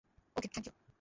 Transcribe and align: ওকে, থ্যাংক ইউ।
ওকে, 0.35 0.47
থ্যাংক 0.53 0.65
ইউ। 0.67 0.73